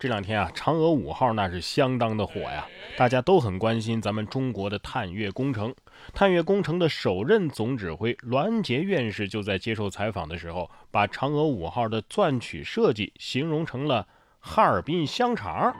[0.00, 2.66] 这两天啊，嫦娥五号那是相当的火呀，
[2.96, 5.74] 大家都很关心咱们中国的探月工程。
[6.14, 14.08] 探月工程的首任总指挥栾杰院士就在接受采访的时候，把嫦娥五号的钻取设计形容成了
[14.38, 15.76] 哈尔滨香肠，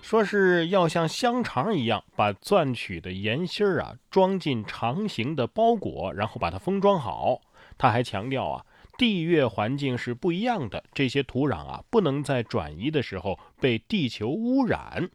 [0.00, 7.40] 说是要像香肠一样把钻取的岩芯儿啊装进长形的包裹，然后把它封装好。
[7.76, 8.64] 他还强调啊。
[8.98, 15.08] 地月环境是不一样的，这些土壤啊，不能在转移的时候被地球污染。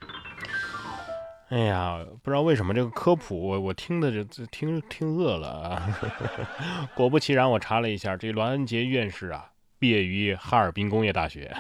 [1.50, 6.00] 哎呀，不知道为什么这个科普我我听的这听听饿了啊！
[6.96, 11.54] 果不其然，我查了一下，这栾恩杰院士啊，毕业于哈尔滨工业大学。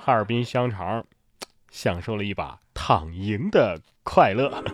[0.00, 1.04] 哈尔滨香肠，
[1.70, 4.64] 享受了一把躺赢的快乐。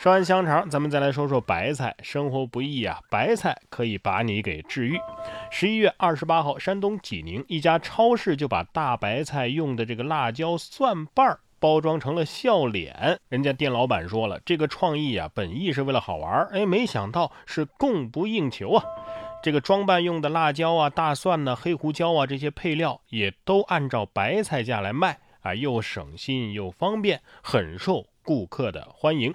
[0.00, 1.94] 说完香肠，咱们再来说说白菜。
[2.02, 4.98] 生活不易啊，白菜可以把你给治愈。
[5.50, 13.20] 十一月二十八号，山东济宁一家超市就把大白菜用的这个辣椒蒜瓣包装成了笑脸。
[13.28, 18.82] 人家店老板说了，这个创意啊，本意是为了好玩，哎，没想到是供不应求啊。
[19.42, 29.30] 这个装扮用的辣椒啊、大蒜呢、黑胡椒啊这些配料也都按照白菜价来卖啊，又省心又方便，很受顾客的欢迎。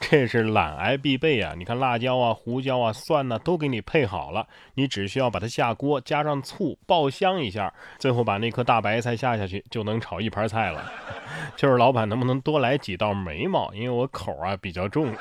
[0.00, 1.54] 这是懒癌必备啊！
[1.56, 10.90] 你看辣椒啊、胡椒啊、蒜呢，都给你配好了，你只需要把它下锅，加上醋爆香一下，最后把那颗大白菜下下去，就能炒一盘菜了。
[11.54, 13.72] 就是老板能不能多来几道眉毛？
[13.74, 15.14] 因为我口啊比较重，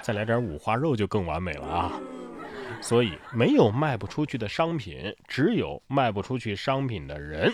[0.00, 1.92] 再来点五花肉就更完美了啊！
[2.80, 7.52] 所以没有卖不出去的商品，只有卖不出去商品的人。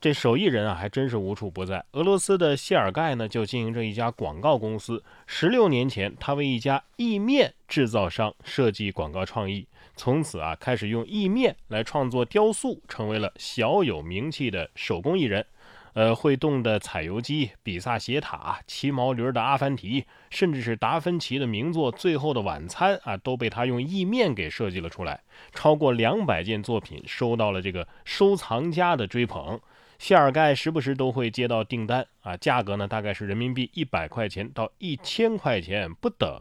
[0.00, 1.84] 这手艺人啊，还真是无处不在。
[1.92, 5.04] 俄罗斯的谢尔盖呢，就经营着一家广告公司。
[5.26, 15.44] 十六年前，他为一家意面制造商设计广告创意，从此啊，开始用意面来创作雕塑，成为了小有名气的手工艺人。
[15.92, 25.20] 呃，会动的采油机、比萨斜塔、骑毛驴的阿凡提，甚至是达芬奇的名作《最后的晚餐》啊，都被他用意面给设计了出来。
[25.52, 29.60] 超过两百件作品收到了这个收藏家的追捧。
[30.00, 36.40] 谢尔盖时不时都会接到订单啊，价格呢大概是人民币一百块钱到一千块钱不等。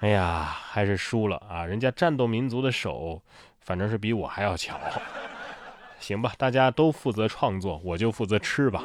[0.00, 1.64] 哎呀，还是输了啊！
[1.64, 3.22] 人家战斗民族的手，
[3.62, 4.78] 反正是比我还要巧。
[5.98, 8.84] 行吧，大家都负责创作，我就负责吃吧。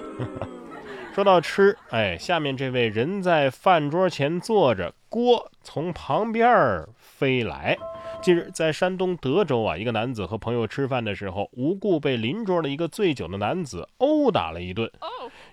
[1.14, 7.78] 说到吃，哎，下面这位人在饭桌前坐着，锅从旁边飞来。
[8.24, 14.90] 近日，在山东德州啊，一个男子和朋友吃饭的时候，无故被邻桌的一个醉酒的男子殴打了一顿。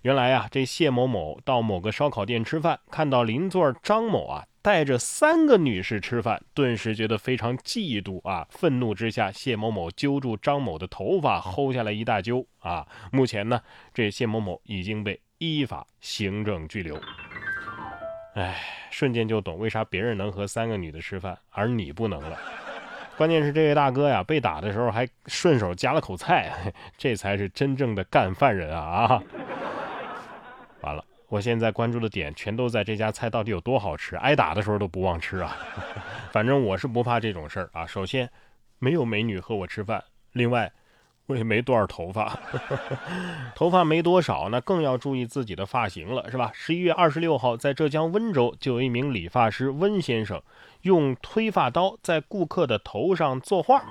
[0.03, 8.47] 原来啊，这谢某某到某个烧烤店吃饭，看到邻座张某啊带着三个女士吃饭，顿时觉得非常嫉妒啊！
[8.51, 12.87] 愤怒之下，谢某某揪住张某的头发，薅下来一大揪啊！
[13.11, 13.61] 目前呢，
[13.93, 16.97] 这谢某某已经被依法行政拘留。
[18.35, 18.57] 哎，
[18.93, 22.39] 瞬间就懂为啥别人能和三个女的吃饭，而你不能了。
[23.21, 29.23] 关键是这位大哥呀，被打的时候还顺手夹了口菜，这才是真正的干饭人啊啊！
[30.81, 35.55] 完了，我现在关注的点全都在这家菜到底有多好吃，挨打的时候都不忘吃啊。
[36.33, 37.87] 反正我是不怕这种事儿啊。
[37.87, 38.27] 首先，
[38.79, 40.01] 没有美女和我吃饭；
[40.33, 40.73] 另外，
[41.31, 42.37] 我也没多少头发，
[43.55, 46.51] 头发没多少，那更要注意自己的发型了，是吧？
[46.53, 50.43] 十一月二十六号，在浙江温州，就有一名理发师温先生。
[50.83, 53.85] 用推发刀在顾客的头上作画，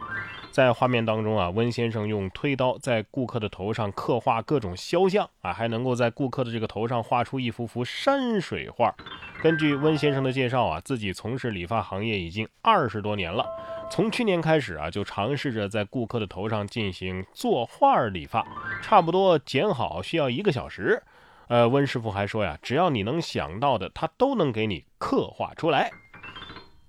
[0.52, 8.94] 在画面当中啊，温先生用推刀在顾客的头上刻画各种肖像啊，还能够在顾客的这个头上画出一幅幅山水画。
[9.42, 13.46] 根据温先生的介绍啊，自己从事理发行业已经二十多年了，
[13.92, 18.46] 从去年开始啊，就尝试着在顾客的头上进行作画理发，
[18.82, 21.02] 差不多剪好需要一个小时。
[21.48, 25.90] 呃，温师傅还说呀，只要你能想到的，他都能给你刻画出来。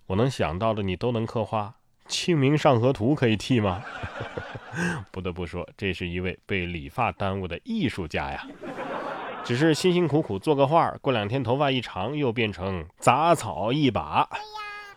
[0.06, 1.74] 我能想到的你都能刻画，
[2.12, 3.82] 《清明上河图》可以替吗？
[5.10, 8.46] 不得不说，这是一位被理发耽误的艺术家呀。
[9.42, 14.28] 只是辛辛苦苦做个画，过两天头发一长，又变成杂草一把。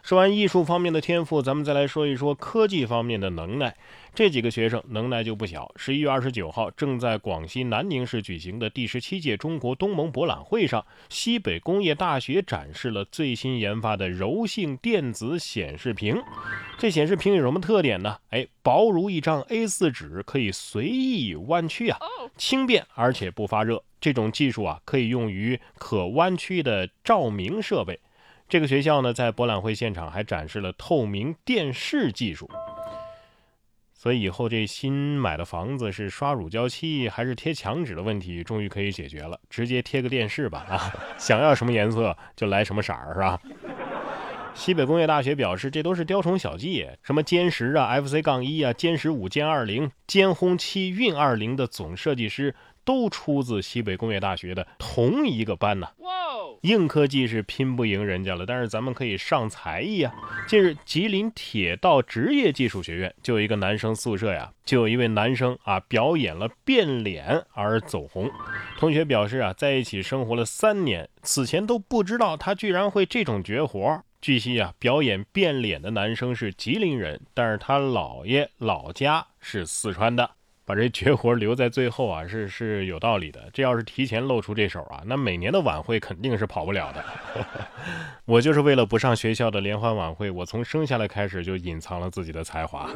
[0.03, 3.73] 说完艺术方面的天赋，咱们再来说一说科技方面的能耐。
[4.13, 5.71] 这几个学生能耐就不小。
[5.77, 16.21] 十一月二十九号，正在广西南宁市举行的第十七届中国东盟博览会上，西北工业大学展示了最新研发的柔性电子显示屏。
[16.77, 18.17] 这显示屏有什么特点呢？
[18.31, 21.97] 哎，薄如一张 A4 纸，可以随意弯曲啊，
[22.35, 23.81] 轻便而且不发热。
[24.01, 27.97] 这种技术啊，可以用于可弯曲的照明设备。
[28.47, 32.49] 这个学校呢，在博览会现场还展示了透明电视技术。
[33.93, 40.93] 所以以后这新买的房子是刷乳胶漆还是贴墙纸的问题，终于可以解决了，直接贴个电视吧啊！
[41.17, 43.39] 想要什么颜色就来什么色儿，是吧？
[44.53, 52.53] 西北工业大学表示，这都是雕虫小技，什么歼十啊、FC 杠一啊、歼十五、歼二零、歼轰七、运二零的总设计师
[52.83, 55.87] 都出自西北工业大学的同一个班呢。
[56.63, 60.13] 硬科技是拼不赢人家了，但是咱们可以上才艺啊！
[60.47, 68.31] 近日，吉林铁道职业技术学院就有一个男生宿舍呀，就有一位男生啊表演了变脸而走红。
[68.79, 74.01] 同学表示啊，在一起生活了三年，此前都不知道他居然会这种绝活。
[74.21, 80.31] 据悉啊，表演变脸的男生是吉林人，但是他姥爷老家是四川的。
[80.65, 83.49] 把这绝活留在最后啊，是是有道理的。
[83.51, 87.03] 这要是提前露出这手啊，那每年的晚会肯定是跑不了的。
[88.25, 92.89] 我就是为了不上学校的联欢晚会，我从生下来开始就隐藏了自己的才华。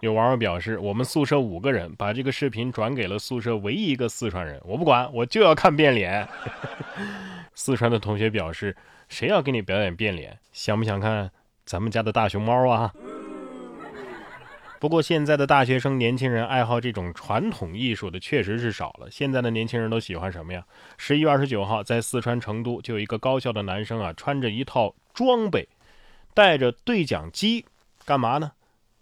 [0.00, 6.28] 有网友表示，我们宿舍五个人把这个视频转给了宿舍唯一一个四川人，我不管，我就要看变脸。
[7.54, 8.76] 四川的同学表示，
[9.08, 10.38] 谁要给你表演变脸？
[10.52, 11.30] 想不想看
[11.64, 12.92] 咱们家的大熊猫啊？
[14.78, 19.10] 不过现在的大学生、年轻人爱好这种传统艺术的确实是少了。
[19.10, 20.64] 现在的年轻人都喜欢什么呀？
[20.98, 25.68] 十一月二十九号，在四川成都就有一个高校的男生啊，穿着一套装备，
[26.34, 27.64] 带着对讲机，
[28.04, 28.52] 干嘛呢？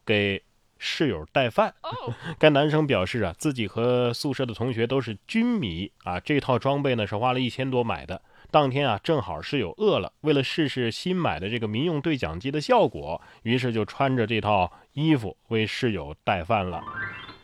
[0.06, 0.42] 给
[0.78, 1.74] 室友带饭。
[2.38, 8.22] 该男生表示啊，自己和宿舍的同学都是军迷啊，这套装备呢是花了一千多买的。
[8.54, 16.80] 当天啊，正好室友饿了，为了试试新买的这个民用对讲机的效果，于是就穿着这套衣服为室友带饭了。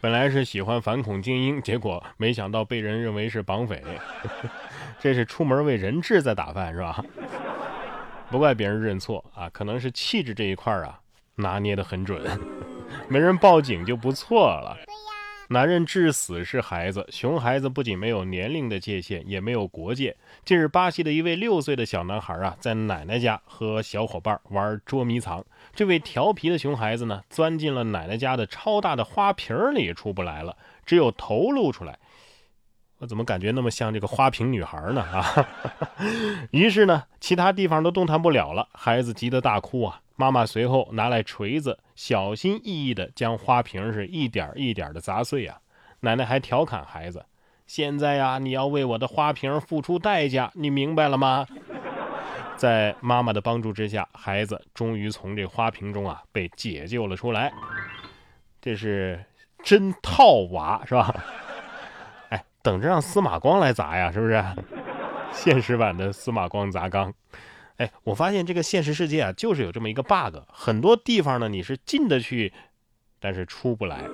[0.01, 3.83] 本来是喜欢反恐精英，结果没想到被人认为是绑匪。
[5.03, 7.05] 这是出门为人质在打饭是吧？
[8.31, 11.01] 不怪别人认错啊，可能是气质这一块啊
[11.35, 12.23] 拿捏得很准，
[13.11, 14.79] 没人报警就不错了。
[15.53, 20.17] 男人至死是孩子，熊孩子不仅没有年龄的界限，也没有国界。
[20.45, 25.45] 近日，巴西的一位六岁的小男孩啊，在奶奶家和小伙伴玩捉迷藏。
[25.75, 30.57] 这位调皮的熊孩子呢，钻进了奶奶家的超大的花瓶里出不来了，
[30.87, 31.99] 只有头露出来。
[32.99, 35.03] 我怎么感觉那么像这个花瓶女孩呢？
[35.03, 35.49] 啊！
[36.53, 40.01] 于是呢，其他地方都动弹不了了，孩子急得大哭啊。
[40.15, 45.59] 妈妈随后拿来锤子，小心翼翼地将花瓶是一点一点的砸碎啊。
[46.01, 47.27] 奶奶还调侃孩子
[47.69, 51.47] ：“现在呀，你要为我的花瓶付出代价，你明白了吗？”
[52.57, 57.53] 在妈妈的帮助之下，孩子终于从这花瓶中啊被解救了出来。
[58.63, 59.23] 这是
[59.63, 61.15] 真套娃是吧？
[62.31, 64.43] 哎，等着让司马光来砸呀，是不是？
[65.33, 67.13] 现实版的司马光砸缸。
[67.81, 72.53] 哎，我发现这个现实世界啊，就是有这么一个 bug，很多地方呢你是进得去，
[73.19, 74.05] 但是出不来。